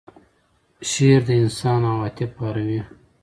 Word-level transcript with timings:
شعر 0.89 1.21
د 1.27 1.29
انسان 1.43 1.81
عواطف 1.91 2.29
پاروي. 2.39 2.81